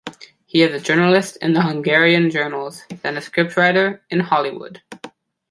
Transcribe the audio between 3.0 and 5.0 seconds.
then a scriptwriter in Hollywood.